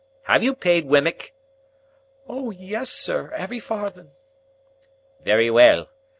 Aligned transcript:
Have 0.23 0.41
you 0.41 0.55
paid 0.55 0.85
Wemmick?" 0.87 1.35
"O 2.27 2.49
yes, 2.49 2.89
sir! 2.89 3.31
Every 3.35 3.59
farden." 3.59 4.09
"Very 5.23 5.51
well. 5.51 5.89